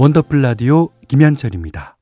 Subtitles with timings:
[0.00, 1.99] 원더풀 라디오 김현철입니다.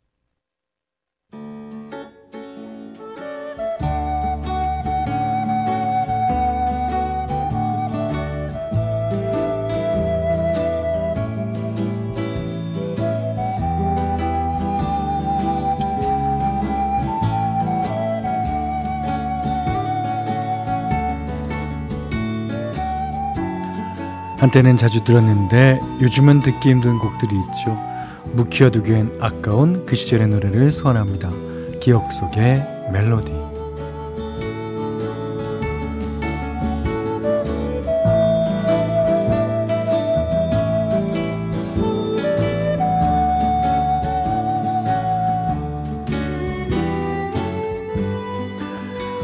[24.39, 27.77] 한때는 자주 들었는데 요즘은 듣기 힘든 곡들이 있죠.
[28.35, 31.31] 묵혀두기엔 아까운 그 시절의 노래를 소환합니다.
[31.81, 33.33] 기억 속의 멜로디.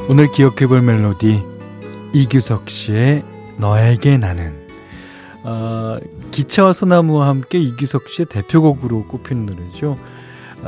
[0.08, 1.42] 오늘 기억해볼 멜로디
[2.12, 3.24] 이규석 씨의
[3.58, 4.63] 너에게 나는
[5.44, 5.98] 어,
[6.30, 9.98] 기차와 소나무와 함께 이기석 씨의 대표곡으로 꼽힌 노래죠.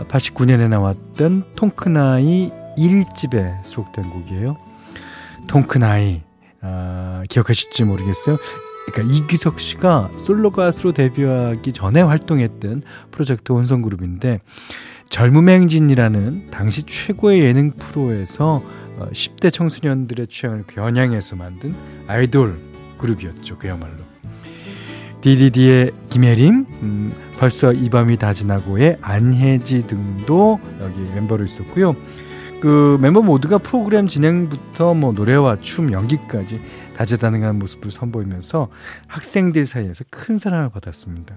[0.09, 4.59] 89년에 아, 나왔던 통크나이 1집에 수록된 곡이에요.
[5.47, 6.21] 통크나이
[6.61, 8.37] 아, 기억하실지 모르겠어요.
[8.87, 14.39] 그러니까 이기석 씨가 솔로 가수로 데뷔하기 전에 활동했던 프로젝트 혼성 그룹인데
[15.09, 18.63] 젊음의 행진이라는 당시 최고의 예능 프로에서
[19.13, 21.75] 10대 어, 청소년들의 취향을 겨냥해서 만든
[22.07, 22.59] 아이돌
[22.99, 23.59] 그룹이었죠.
[23.59, 24.06] 그야말로.
[25.27, 31.97] DDD의 김혜림, 음, 벌써 이 밤이 다 지나고의 안혜지 등도 여기 멤버로 있었고요.
[32.61, 36.61] 그 멤버 모두가 프로그램 진행부터 뭐 노래와 춤, 연기까지
[36.97, 38.69] 다재다능한 모습을 선보이면서
[39.09, 41.35] 학생들 사이에서 큰 사랑을 받았습니다.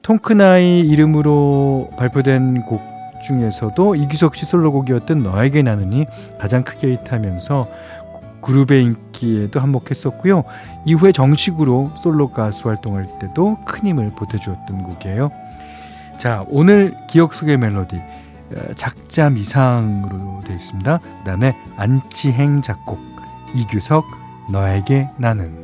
[0.00, 2.80] 통크나이 이름으로 발표된 곡
[3.22, 6.06] 중에서도 이규석 씨 솔로곡이었던 너에게 나는이
[6.40, 7.68] 가장 크게 히트하면서
[8.42, 10.44] 그룹의 인기에도 한몫했었고요.
[10.84, 15.30] 이후에 정식으로 솔로 가수 활동할 때도 큰 힘을 보태주었던 곡이에요.
[16.18, 20.98] 자, 오늘 기억 속의 멜로디 어, 작자 미상으로 되어 있습니다.
[20.98, 22.98] 그 다음에 안치행 작곡
[23.54, 24.04] 이규석
[24.50, 25.62] 너에게 나는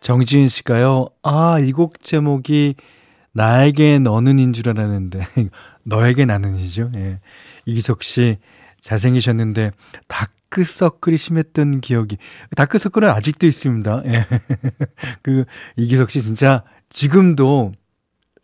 [0.00, 1.06] 정지은 씨가요.
[1.22, 2.74] 아, 이 곡 제목이
[3.34, 5.20] 나에게 너는 인 줄 알았는데
[5.84, 6.92] 너에게 나는이죠.
[6.96, 7.20] 예.
[7.66, 8.38] 이기석 씨
[8.80, 9.70] 잘생기셨는데
[10.08, 12.16] 다크서클이 심했던 기억이
[12.56, 14.02] 다크서클은 아직도 있습니다.
[14.06, 14.26] 예.
[15.22, 15.44] 그
[15.76, 17.72] 이기석 씨 진짜 지금도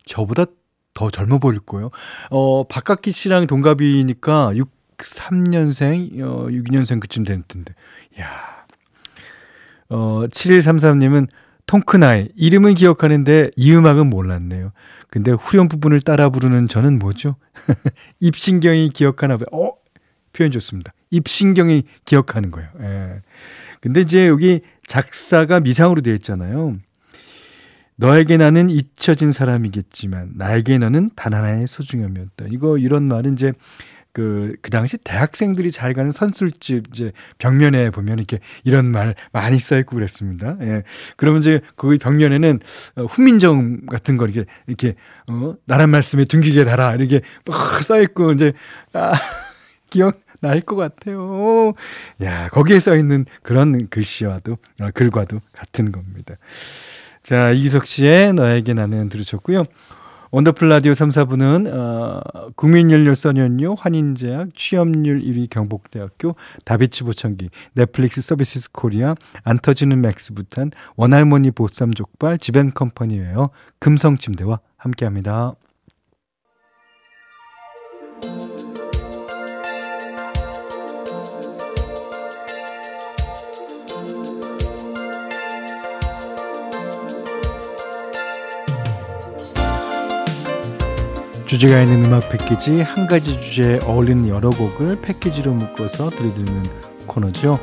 [0.07, 0.45] 저보다
[0.93, 1.91] 더 젊어 보일 거예요.
[2.31, 4.53] 어, 박학기 씨랑 동갑이니까
[4.99, 7.75] 63년생, 어, 62년생 그쯤 될 텐데.
[8.21, 8.29] 야.
[9.89, 11.29] 어, 7133님은
[11.71, 14.73] 통크나이 이름은 기억하는데 이 음악은 몰랐네요.
[15.09, 17.37] 근데 후렴 부분을 따라 부르는 저는 뭐죠?
[18.19, 19.47] 입신경이 기억하나 봐요.
[19.53, 19.75] 어?
[20.33, 20.93] 표현 좋습니다.
[21.13, 22.69] 입신경이 기억하는 거예요.
[22.81, 23.23] 예.
[23.81, 26.77] 근데 이제 여기 작사가 미상으로 되어 있잖아요.
[27.95, 32.47] 너에게 나는 잊혀진 사람이겠지만 나에게 너는 단 하나의 소중함이었다.
[32.51, 33.53] 이거 이런 말은 이제
[34.13, 39.95] 그, 그 당시 대학생들이 잘 가는 선술집 이제 벽면에 보면 이렇게 이런 말 많이 써있고
[39.97, 40.57] 그랬습니다.
[40.63, 40.83] 예.
[41.17, 42.61] 그러면 이제 그 벽면에는
[42.97, 44.95] 어, 훈민정 같은 거 이렇게, 이렇게,
[45.29, 46.95] 어, 나란 말씀에 둥기게 달아.
[46.97, 48.53] 이렇게 막 써있고 이제,
[48.93, 49.13] 아,
[49.91, 51.75] 기억, 날 것 같아요.
[52.23, 56.37] 야, 거기에 써 있는 그런 글씨와도, 어, 글과도 같은 겁니다.
[57.23, 59.65] 자, 이기석 씨의 너에게 나는 들으셨고요.
[60.33, 62.21] 원더풀 라디오 3, 4부는 어,
[62.55, 71.51] 국민연료 썬연료, 환인제약, 취업률 1위 경북대학교, 다비치 보청기, 넷플릭스 서비스 코리아, 안 터지는 맥스부탄, 원할머니
[71.51, 73.51] 보쌈 족발, 지벤컴퍼니웨어,
[73.81, 75.55] 금성침대와 함께합니다.
[91.51, 96.63] 주제가 있는 음악 패키지 한 가지 주제에 어울리는 여러 곡을 패키지로 묶어서 들려드리는
[97.09, 97.59] 코너죠.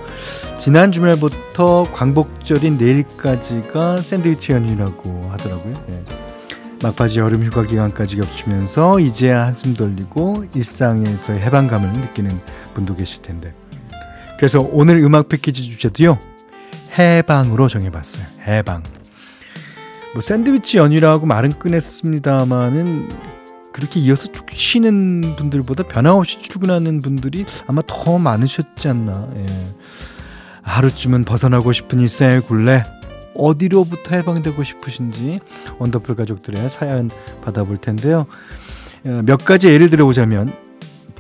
[0.60, 5.74] 지난 주말부터 광복절인 내일까지가 샌드위치 연휴라고 하더라고요.
[5.88, 6.04] 네.
[6.84, 12.38] 막바지 여름 휴가 기간까지 겹치면서 이제야 한숨 돌리고 일상에서의 해방감을 느끼는
[12.74, 13.54] 분도 계실 텐데.
[14.38, 16.20] 그래서 오늘 음악 패키지 주제도요.
[17.00, 18.26] 해방으로 정해봤어요.
[18.46, 18.84] 해방.
[20.12, 23.37] 뭐 샌드위치 연휴라고 말은 꺼냈습니다만은
[23.78, 29.30] 그렇게 이어서 쭉 쉬는 분들보다 변함없이 출근하는 분들이 아마 더 많으셨지 않나.
[29.36, 29.46] 예.
[30.64, 32.84] 하루쯤은 벗어나고 싶은 일상의 굴레
[33.36, 35.40] 어디로부터 해방되고 싶으신지
[35.78, 37.12] 원더풀 가족들의 사연
[37.46, 38.26] 받아볼 텐데요.
[39.06, 40.52] 어, 몇 가지 예를 들어보자면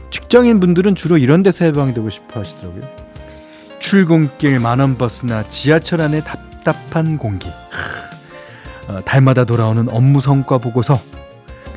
[0.09, 2.81] 직장인 분들은 주로 이런 데서 해방되고 싶어 하시더라고요.
[3.77, 7.47] 출근길 만원 버스나 지하철 답 답답한 공기.
[8.87, 10.99] 어, 달마다 돌아오는 업무 성과 보고서.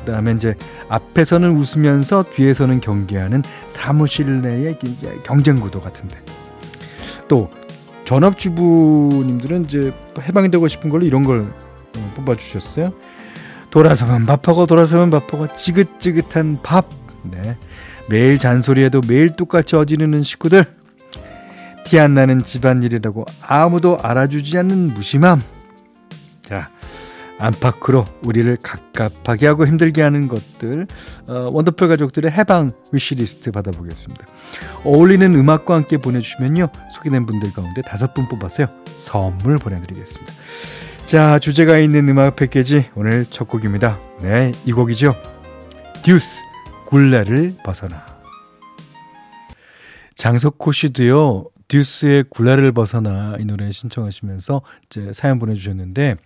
[0.03, 0.55] 그 다음에 이제
[0.89, 4.77] 앞에서는 웃으면서 뒤에서는 경계하는 사무실 내의
[5.23, 6.17] 경쟁 구도 같은데.
[7.27, 7.49] 또
[8.05, 12.93] 전업주부님들은 이제 해방되고 싶은 걸로 이런 걸 어, 뽑아주셨어요.
[13.69, 16.89] 돌아서면 밥하고 돌아서면 밥하고 지긋지긋한 밥.
[17.23, 17.57] 네.
[18.09, 20.65] 매일 잔소리해도 매일 똑같이 어지르는 식구들.
[21.85, 25.41] 티 안 나는 집안일이라고 아무도 알아주지 않는 무심함.
[26.41, 26.69] 자,
[27.41, 30.87] 안팎으로 우리를 갑갑하게 하고 힘들게 하는 것들
[31.27, 34.25] 어, 원더풀 가족들의 해방 위시리스트 받아보겠습니다.
[34.85, 40.33] 어울리는 음악과 함께 보내주시면요 소개된 분들 가운데 다섯 분 뽑아서요 선물 보내드리겠습니다.
[41.05, 43.99] 자 주제가 있는 음악 패키지 오늘 첫 곡입니다.
[44.21, 45.15] 네이 곡이죠.
[46.03, 46.41] 듀스
[46.85, 48.05] 굴레를 벗어나
[50.15, 56.17] 장석호 씨도요 듀스의 굴레를 벗어나 이 노래 신청하시면서 이제 사연 보내주셨는데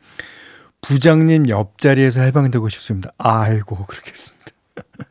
[0.88, 3.12] 부장님 옆자리에서 해방되고 싶습니다.
[3.18, 4.46] 아이고, 그렇겠습니다.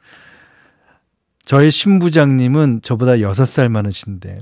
[1.45, 4.39] 저희 신부장님은 저보다 6살 많으신데,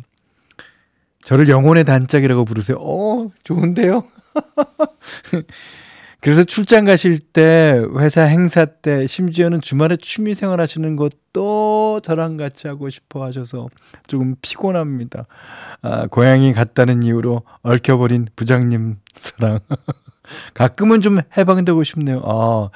[1.24, 2.78] 저를 영혼의 단짝이라고 부르세요.
[2.80, 4.04] 어, 좋은데요?
[6.20, 12.68] 그래서 출장 가실 때, 회사 행사 때, 심지어는 주말에 취미 생활 하시는 것도 저랑 같이
[12.68, 13.68] 하고 싶어 하셔서
[14.06, 15.26] 조금 피곤합니다.
[15.82, 19.58] 아, 고향이 같다는 이유로 얽혀버린 부장님 사랑.
[20.54, 22.22] 가끔은 좀 해방되고 싶네요.
[22.24, 22.70] 아,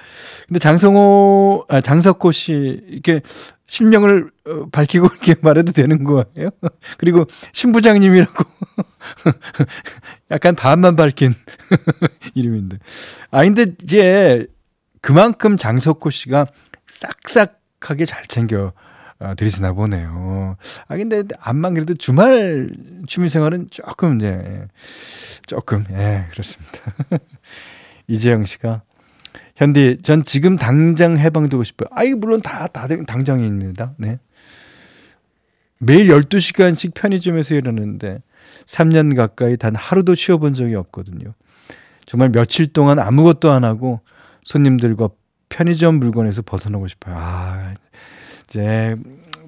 [0.47, 3.21] 근데 장성호, 아, 장석호 씨, 이렇게
[3.67, 6.51] 실명을 어, 밝히고 이렇게 말해도 되는 거예요?
[6.99, 8.45] 그리고 신부장님이라고
[10.31, 11.35] 약간 반만 밝힌
[12.35, 12.79] 이름인데.
[13.31, 14.47] 아, 근데 이제
[15.01, 16.47] 그만큼 장석호 씨가
[16.87, 18.73] 싹싹하게 잘 챙겨
[19.19, 20.57] 어, 드리시나 보네요.
[20.89, 22.69] 아, 근데 암만 그래도 주말
[23.07, 24.67] 취미 생활은 조금 이제,
[25.47, 26.81] 조금, 예, 그렇습니다.
[28.09, 28.83] 이재영 씨가,
[29.57, 31.89] 현디, 전 지금 당장 해방되고 싶어요.
[31.93, 33.95] 아이, 물론 다, 다, 당장입니다.
[33.97, 34.19] 네.
[35.79, 38.23] 매일 12시간씩 편의점에서 일하는데,
[38.67, 41.33] 3년 가까이 단 하루도 쉬어본 적이 없거든요.
[42.05, 44.01] 정말 며칠 동안 아무것도 안 하고,
[44.45, 45.09] 손님들과
[45.49, 47.15] 편의점 물건에서 벗어나고 싶어요.
[47.17, 47.75] 아,
[48.57, 48.97] 이제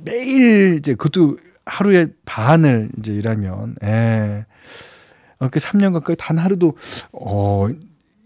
[0.05, 4.45] 매일 이제 그것도 하루에 반을 이제 일하면 예.
[5.39, 6.77] 어, 그 3년 가까이 단 하루도
[7.13, 7.69] 어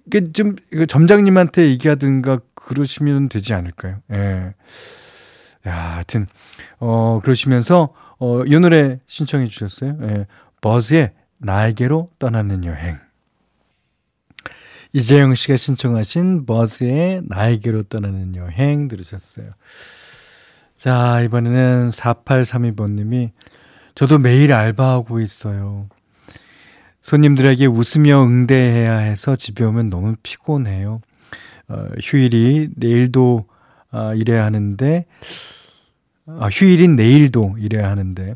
[0.07, 0.57] 이게 좀
[0.89, 3.99] 점장님한테 얘기하든가 그러시면 되지 않을까요?
[4.11, 4.55] 예.
[5.67, 6.27] 야, 하여튼
[6.79, 9.97] 어 그러시면서 어이 노래 신청해 주셨어요.
[10.03, 10.27] 예.
[10.61, 12.99] 버즈의 나에게로 떠나는 여행.
[14.95, 19.49] 이재영 씨가 신청하신 버즈의 나에게로 떠나는 여행 들으셨어요.
[20.83, 23.31] 자, 이번에는 4832번님이
[23.95, 25.87] 저도 매일 알바하고 있어요.
[27.03, 31.01] 손님들에게 웃으며 응대해야 해서 집에 오면 너무 피곤해요.
[31.69, 33.47] 어, 휴일이 내일도
[33.93, 35.07] 어, 일해야 하는데,
[36.27, 38.35] 아, 휴일인 내일도 일해야 하는데,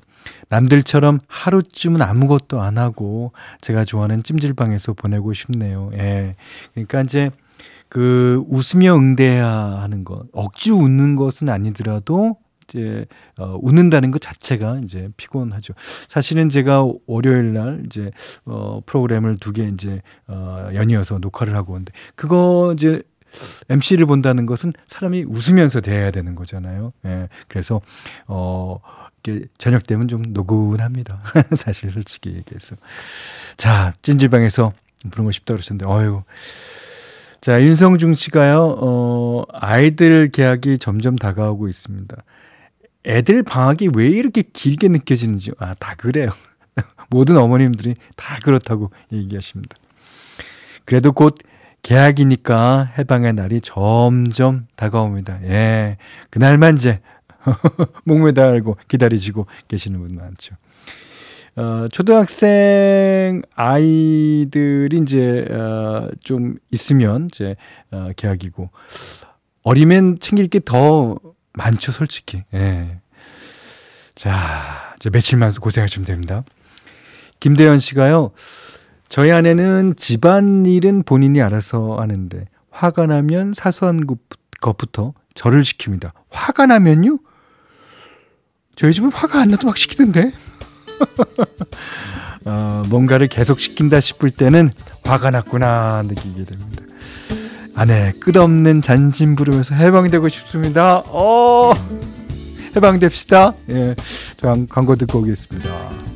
[0.48, 5.90] 남들처럼 하루쯤은 아무것도 안 하고 제가 좋아하는 찜질방에서 보내고 싶네요.
[5.94, 6.36] 예.
[6.74, 7.28] 그러니까 이제
[7.88, 12.36] 그 웃으며 응대해야 하는 것, 억지 웃는 것은 아니더라도
[12.68, 13.06] 이제
[13.38, 15.74] 어 웃는다는 것 자체가 이제 피곤하죠.
[16.08, 18.10] 사실은 제가 월요일 날 이제
[18.44, 23.02] 어 프로그램을 두 개 이제 어 연이어서 녹화를 하고 오는데 그거 이제
[23.68, 26.92] MC를 본다는 것은 사람이 웃으면서 대해야 되는 거잖아요.
[27.04, 27.28] 예.
[27.48, 27.80] 그래서
[28.26, 28.78] 어
[29.58, 31.20] 저녁 되면 좀 노곤합니다.
[31.56, 32.76] 사실 솔직히 얘기해서.
[33.56, 34.72] 자, 찐질방에서
[35.10, 36.22] 부르고 싶다 그러셨는데 어유
[37.40, 42.16] 자, 윤성중 씨가요, 어, 아이들 계약이 점점 다가오고 있습니다.
[43.06, 46.30] 애들 방학이 왜 이렇게 길게 느껴지는지, 아, 다 그래요.
[47.10, 49.76] 모든 어머님들이 다 그렇다고 얘기하십니다.
[50.84, 51.36] 그래도 곧
[51.82, 55.40] 계약이니까 해방의 날이 점점 다가옵니다.
[55.44, 55.98] 예.
[56.30, 57.00] 그날만 이제
[58.04, 60.56] 목매달고 기다리시고 계시는 분 많죠.
[61.56, 67.56] 어, 초등학생 아이들이 이제, 어, 좀 있으면 이제,
[67.90, 68.68] 어, 계약이고,
[69.62, 71.18] 어리면 챙길 게 더
[71.54, 72.42] 많죠, 솔직히.
[72.52, 72.98] 예.
[74.14, 76.44] 자, 이제 며칠만 고생하시면 됩니다.
[77.40, 78.32] 김대현 씨가요,
[79.08, 84.00] 저희 아내는 집안일은 본인이 알아서 하는데, 화가 나면 사소한
[84.60, 86.12] 것부터 저를 시킵니다.
[86.28, 87.18] 화가 나면요?
[88.74, 90.32] 저희 집은 화가 안 나도 막 시키던데?
[92.44, 94.70] 어, 뭔가를 계속 시킨다 싶을 때는
[95.04, 96.82] 화가 났구나 느끼게 됩니다.
[97.74, 101.02] 아내 끝없는 잔심 부르면서 해방되고 싶습니다.
[101.06, 101.72] 어
[102.74, 103.54] 해방됩시다.
[103.70, 103.94] 예,
[104.68, 106.15] 광고 듣고 오겠습니다.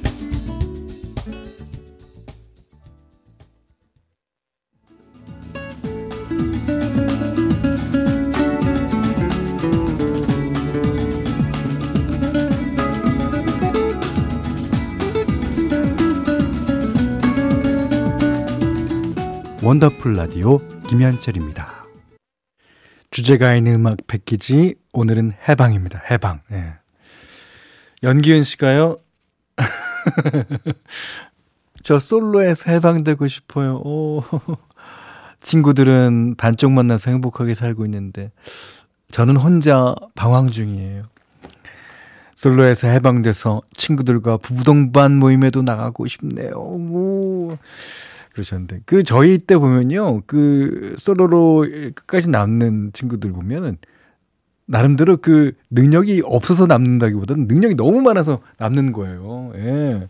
[19.63, 21.85] 원더풀 라디오 김현철입니다.
[23.11, 26.03] 주제가 있는 음악 패키지 오늘은 해방입니다.
[26.11, 26.41] 해방.
[26.53, 26.77] 예.
[28.03, 28.97] 연기은 씨가요.
[31.83, 33.83] 저 솔로에서 해방되고 싶어요.
[33.85, 34.25] 오.
[35.43, 38.31] 친구들은 반쪽 만나서 행복하게 살고 있는데
[39.11, 41.05] 저는 혼자 방황 중이에요.
[42.35, 46.53] 솔로에서 해방돼서 친구들과 부부동반 모임에도 나가고 싶네요.
[46.55, 47.59] 오.
[48.33, 53.77] 그러셨는데 그 저희 때 보면요 그 솔로로 끝까지 남는 친구들 보면은
[54.71, 59.53] 나름대로 그 능력이 없어서 남는다기보다는 능력이 너무 많아서 남는 거예요.
[59.57, 60.07] 예.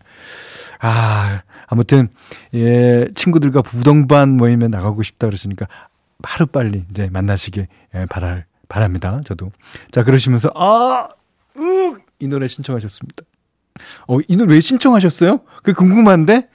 [0.79, 2.09] 아, 아무튼,
[2.53, 5.67] 예, 친구들과 부동반 모임에 나가고 싶다 그러시니까
[6.21, 9.19] 하루 빨리 이제 만나시길 예, 바랄, 바랍니다.
[9.25, 9.51] 저도.
[9.89, 11.07] 자, 그러시면서, 아,
[11.57, 13.23] 으, 이 노래 신청하셨습니다.
[14.07, 15.41] 어, 이 노래 왜 신청하셨어요?
[15.63, 16.49] 그 궁금한데?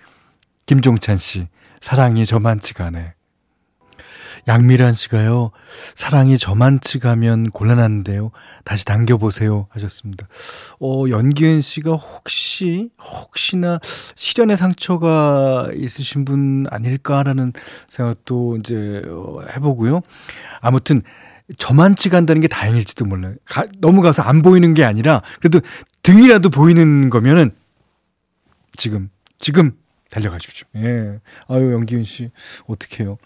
[0.67, 1.49] 김종찬 씨,
[1.81, 3.15] 사랑이 저만치가 않네.
[4.49, 5.51] 양미란 씨가요,
[5.95, 8.31] 사랑이 저만치가 면 곤란한데요.
[8.65, 9.67] 다시 당겨보세요.
[9.71, 10.29] 하셨습니다.
[10.79, 13.81] 어, 연기은 씨가 혹시, 혹시나
[14.15, 17.55] 시련의 상처가 있으신 분 아닐까라는
[17.89, 20.03] 생각도 이제 어, 해보고요.
[20.61, 21.03] 아무튼,
[21.59, 23.35] 저만치 간다는 게 다행일지도 몰라요.
[23.45, 25.61] 가, 넘어가서 안 보이는 게 아니라, 그래도
[26.03, 27.51] 등이라도 보이는 거면은,
[28.77, 29.73] 지금, 지금
[30.11, 30.67] 달려가십시오.
[30.77, 31.21] 예.
[31.49, 32.31] 아유, 연기은 씨,
[32.67, 33.19] 어떡해요.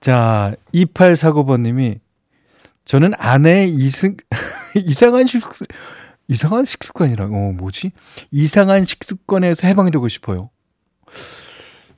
[0.00, 2.00] 자, 2849번님이
[2.84, 4.16] 저는 아내의 이승,
[4.74, 5.66] 이상한 식습,
[6.28, 7.92] 이상한 식습관이라고, 어, 뭐지?
[8.30, 10.50] 이상한 식습관에서 해방이 되고 싶어요.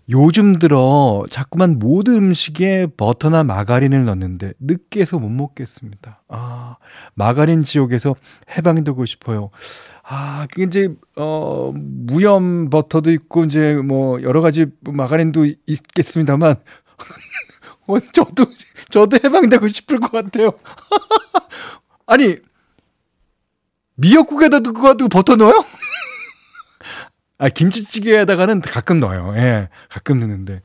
[0.09, 6.23] 요즘 들어 자꾸만 모든 음식에 버터나 마가린을 넣는데 느끼해서 못 먹겠습니다.
[6.29, 6.77] 아,
[7.15, 8.17] 마가린 지옥에서
[8.57, 9.51] 해방이 되고 싶어요.
[10.03, 16.57] 아, 그게 이제, 어, 무염 버터도 있고, 이제 뭐, 여러 가지 마가린도 있겠습니다만,
[17.87, 18.47] 어, 저도,
[18.91, 20.53] 저도 해방되고 싶을 것 같아요.
[22.07, 22.37] 아니,
[23.95, 25.65] 미역국에다 그거 가 버터 넣어요?
[27.43, 29.35] 아, 김치찌개에다가는 가끔 넣어요.
[29.37, 30.63] 예, 가끔 넣는데.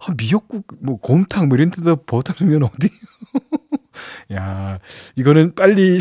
[0.00, 2.88] 아, 미역국, 뭐, 곰탕, 뭐, 이런 데다 버터 넣으면 어디?
[4.32, 4.78] 야,
[5.16, 5.98] 이거는 빨리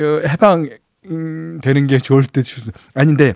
[0.00, 0.68] 어, 해방,
[1.04, 2.44] 음, 되는 게 좋을 듯.
[2.94, 3.34] 아닌데,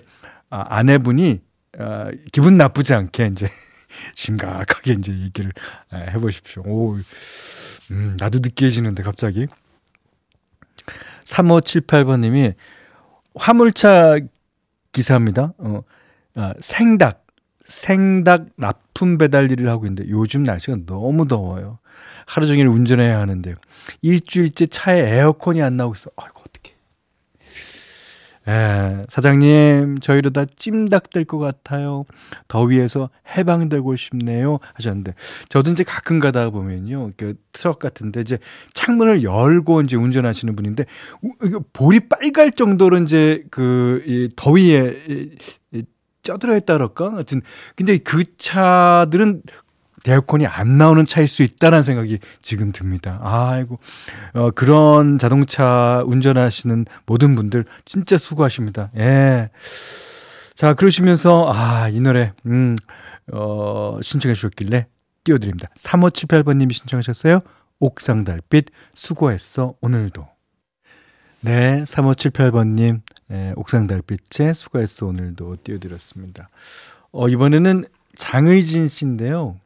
[0.51, 1.43] 아, 아내분이,
[1.79, 3.47] 아, 기분 나쁘지 않게, 이제.
[4.17, 5.53] 심각하게 이제 얘기를
[5.93, 6.65] 해보십시오.
[6.67, 6.97] 오,
[7.93, 9.47] 음, 나도 느끼해지는데 갑자기.
[11.25, 12.55] 3578번님이
[13.37, 14.19] 화물차
[14.93, 15.55] 기사입니다.
[15.59, 15.83] 어,
[16.35, 17.27] 아, 생닭,
[17.65, 21.79] 생닭 납품 배달 일을 하고 있는데 요즘 날씨가 너무 더워요.
[22.27, 23.55] 하루 종일 운전해야 하는데
[24.03, 26.11] 일주일째 차에 에어컨이 안 나오고 있어.
[26.17, 26.41] 아이고
[28.49, 32.05] 예, 사장님, 저 이러다 찜닭 될 것 같아요.
[32.49, 34.59] 더위에서 해방되고 싶네요.
[34.75, 35.15] 하셨는데,
[35.49, 38.39] 저도 이제 가끔 가다 보면요, 그 트럭 같은데 이제
[38.75, 40.87] 창문을 열고 이제 운전하시는 분인데,
[41.73, 44.97] 볼이 빨갈 정도로 이제 그, 이 더위에
[45.73, 45.83] 이,
[46.31, 47.15] 이, 쪄들어 있다 그럴까?
[47.15, 47.43] 하여튼,
[47.75, 49.43] 근데 그 차들은
[50.07, 53.19] 에어컨이 안 나오는 차일 수 있다라는 생각이 지금 듭니다.
[53.23, 53.79] 아이고,
[54.35, 58.91] 어, 그런 자동차 운전하시는 모든 분들 진짜 수고하십니다.
[58.97, 59.51] 예.
[60.55, 62.77] 자, 그러시면서, 아, 이 노래, 음,
[63.33, 64.87] 어, 신청해 주셨길래
[65.25, 65.69] 띄워드립니다.
[65.77, 67.41] 3578번님이 신청하셨어요.
[67.79, 70.27] 옥상 달빛, 수고했어, 오늘도.
[71.43, 76.49] 네, 3578번님, 예, 옥상 달빛에 수고했어, 오늘도 띄워드렸습니다.
[77.13, 77.85] 어, 이번에는
[78.17, 79.59] 장의진 씨인데요.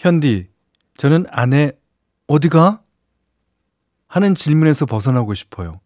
[0.00, 0.48] 현디,
[0.98, 1.72] 저는 아내,
[2.26, 2.82] 어디가?
[4.06, 5.80] 하는 질문에서 벗어나고 싶어요.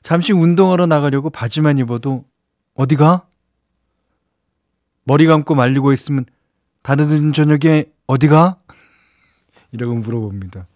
[0.00, 2.24] 잠시 운동하러 나가려고 바지만 입어도,
[2.74, 3.26] 어디가?
[5.04, 6.24] 머리 감고 말리고 있으면,
[6.82, 8.56] 다늦은 저녁에 어디가?
[9.72, 10.66] 이라고 물어봅니다.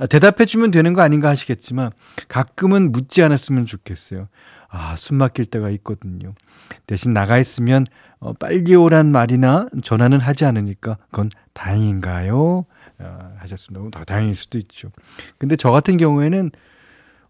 [0.00, 1.90] 아, 대답해주면 되는 거 아닌가 하시겠지만,
[2.26, 4.28] 가끔은 묻지 않았으면 좋겠어요.
[4.70, 6.32] 아, 숨 막힐 때가 있거든요.
[6.86, 7.84] 대신 나가 있으면
[8.18, 12.64] 어, 빨리 오란 말이나 전화는 하지 않으니까 그건 다행인가요?
[12.98, 13.98] 어, 하셨습니다.
[13.98, 14.90] 더 다행일 수도 있죠.
[15.38, 16.50] 근데 저 같은 경우에는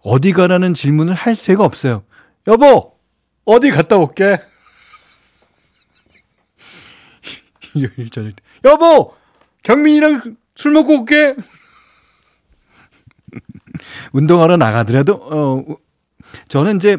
[0.01, 2.05] 어디 가라는 질문을 할 새가 없어요.
[2.47, 2.97] 여보,
[3.45, 4.41] 어디 갔다 올게.
[7.77, 8.43] 요일 저녁 때.
[8.65, 9.15] 여보,
[9.63, 11.35] 경민이랑 술 먹고 올게.
[14.13, 15.65] 운동하러 나가더라도, 어,
[16.49, 16.99] 저는 이제,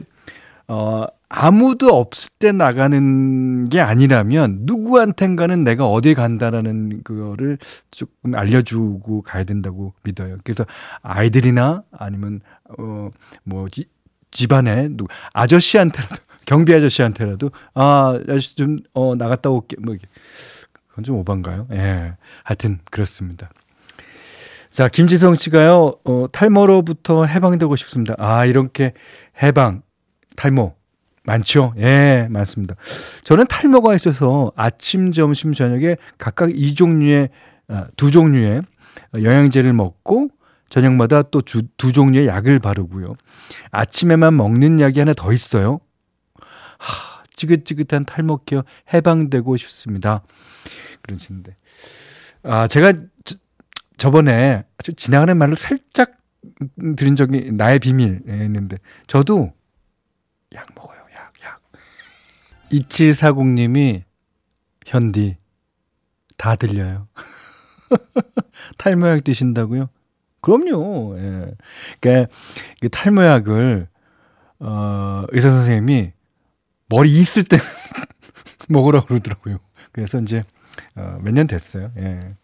[0.68, 7.58] 어, 아무도 없을 때 나가는 게 아니라면 누구한텐가는 내가 어디 간다라는 그거를
[7.90, 10.36] 조금 알려주고 가야 된다고 믿어요.
[10.44, 10.66] 그래서
[11.02, 12.42] 아이들이나 아니면
[12.78, 13.68] 어뭐
[14.32, 19.96] 집안에 누 아저씨한테라도 경비 아저씨한테라도 아 아저씨 좀어 나갔다 올게 뭐
[20.92, 21.68] 그건 좀 오반가요?
[21.72, 22.16] 예.
[22.44, 23.50] 하여튼, 그렇습니다.
[24.72, 28.16] 자, 김지성 씨가요, 어, 탈모로부터 해방되고 싶습니다.
[28.18, 28.94] 아, 이렇게
[29.44, 29.82] 해방,
[30.38, 30.74] 탈모,
[31.26, 31.74] 많죠?
[31.78, 32.76] 예, 많습니다.
[33.26, 37.30] 저는 탈모가 있어서 아침, 점심, 저녁에 각각 이 종류의,
[37.68, 38.62] 아, 두 종류의
[39.14, 40.30] 영양제를 먹고
[40.70, 43.16] 저녁마다 또 두, 두 종류의 약을 바르고요.
[43.72, 45.82] 아침에만 먹는 약이 하나 더 있어요.
[46.80, 48.64] 하, 지긋지긋한 탈모 케어
[48.94, 50.24] 해방되고 싶습니다.
[51.02, 51.58] 그러시는데.
[52.44, 52.94] 아, 제가
[54.02, 56.18] 저, 저번에 아주 지나가는 말로 살짝
[56.98, 59.54] 들은 적이 나의 비밀이있는데 저도
[60.56, 61.00] 약 먹어요.
[61.16, 61.62] 약, 약.
[62.72, 64.04] 2740님이
[64.88, 65.38] 현디
[66.38, 67.08] 다 들려요.
[68.80, 69.90] 탈모약 드신다고요?
[70.42, 71.16] 그럼요.
[71.20, 71.52] 예.
[72.00, 72.34] 그러니까
[72.80, 73.88] 그 탈모약을
[74.60, 76.14] 어 의사 선생님이
[76.90, 77.58] 머리 있을 때
[78.68, 79.60] 먹으라고 그러더라고요.
[79.92, 80.44] 그래서 이제
[80.96, 81.92] 어, 몇 년 됐어요.
[81.98, 82.36] 예.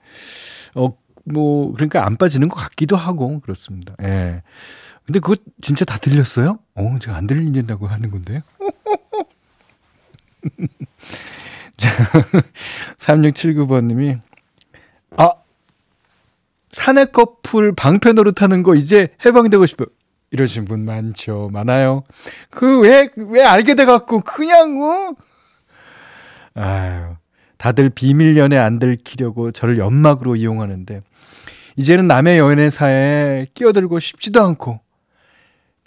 [0.76, 0.96] 어,
[1.30, 3.96] 뭐, 그러니까 안 빠지는 것 같기도 하고, 그렇습니다.
[4.02, 4.42] 예.
[5.06, 6.60] 근데 그거 진짜 다 들렸어요?
[6.76, 8.42] 어, 제가 안 들린다고 하는 건데요.
[11.78, 11.90] 자,
[12.98, 14.18] 3679번 님이,
[15.16, 15.32] 아,
[16.70, 19.88] 사내 커플 방패 노릇하는 거 이제 해방되고 싶어요.
[20.32, 21.50] 이러신 분 많죠.
[21.54, 22.04] 많아요.
[22.50, 25.16] 그, 왜, 왜 알게 돼 갖고, 그냥, 어?
[26.54, 27.16] 아유,
[27.58, 31.02] 다들 비밀 연애 안 들키려고 저를 연막으로 이용하는데,
[31.78, 34.82] 이제는 남의 연애사에 끼어들고 싶지도 않고,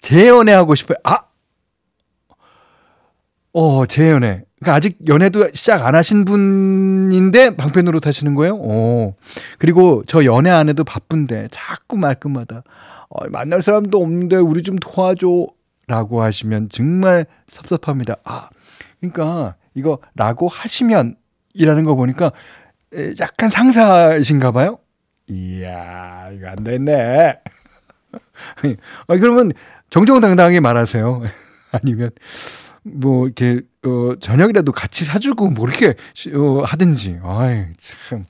[0.00, 0.96] 재연애하고 싶어요.
[1.04, 1.18] 아!
[3.52, 4.44] 어, 재연애.
[4.60, 8.58] 그러니까 아직 연애도 시작 안 하신 분인데 방편으로 타시는 거예요?
[8.60, 9.14] 어.
[9.58, 12.62] 그리고 저 연애 안 해도 바쁜데 자꾸 말끝마다
[13.08, 15.46] 어, 만날 사람도 없는데 우리 좀 도와줘.
[15.86, 18.16] 라고 하시면 정말 섭섭합니다.
[18.22, 18.48] 아,
[19.00, 21.16] 그러니까 이거 라고 하시면
[21.52, 22.30] 이라는 거 보니까
[23.18, 24.78] 약간 상사신가 봐요?
[25.30, 27.38] 이야, 이거 안 됐네.
[29.06, 29.52] 아, 그러면
[29.90, 31.22] 정정당당하게 말하세요.
[31.72, 32.10] 아니면
[32.82, 35.94] 뭐 이렇게 어 저녁이라도 같이 사주고 뭐 이렇게
[36.34, 37.20] 어, 하든지.
[37.22, 38.26] 아이 참.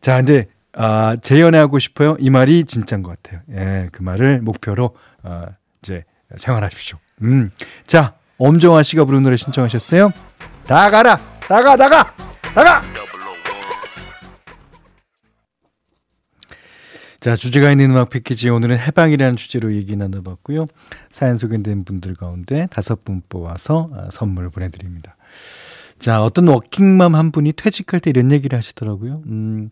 [0.00, 2.16] 자, 근데 아 재연애하고 싶어요.
[2.20, 3.40] 이 말이 진짜인 것 같아요.
[3.52, 5.46] 예, 그 말을 목표로 어,
[5.82, 6.04] 이제
[6.36, 6.98] 생활하십시오.
[7.22, 7.50] 음,
[7.86, 10.12] 자 엄정화 씨가 부른 노래 신청하셨어요.
[10.66, 11.16] 다 가라,
[11.48, 12.14] 나가, 나가,
[12.54, 12.95] 나가.
[17.26, 20.68] 자, 주제가 있는 음악 패키지 오늘은 해방이라는 주제로 얘기 나눠봤고요.
[21.10, 25.16] 사연 소개된 분들 가운데 다섯 분 뽑아서 아, 선물 보내드립니다.
[25.98, 29.22] 자, 어떤 워킹맘 한 분이 퇴직할 때 이런 얘기를 하시더라고요.
[29.26, 29.70] 음,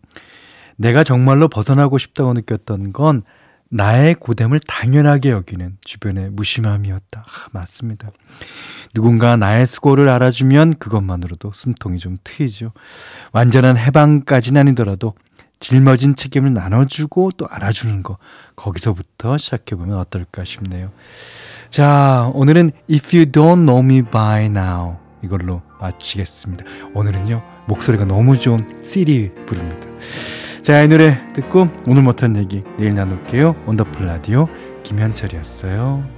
[0.75, 3.23] 내가 정말로 벗어나고 싶다고 느꼈던 건
[3.69, 7.23] 나의 고됨을 당연하게 여기는 주변의 무심함이었다.
[7.25, 8.11] 아, 맞습니다.
[8.93, 12.73] 누군가 나의 수고를 알아주면 그것만으로도 숨통이 좀 트이죠.
[13.31, 15.13] 완전한 해방까지는 아니더라도
[15.67, 18.19] 짊어진 책임을 나눠주고 또 알아주는 거
[18.55, 20.91] 거기서부터 시작해보면 어떨까 싶네요.
[21.71, 26.63] 자, 오늘은 If You Don't Know Me By Now 이걸로 마치겠습니다.
[26.93, 29.87] 오늘은요 목소리가 너무 좋은 시리 부릅니다.
[30.61, 33.55] 자, 이 노래 듣고 오늘 못한 얘기 내일 나눌게요.
[33.65, 34.47] 원더풀 라디오
[34.83, 36.14] 김현철이었어요.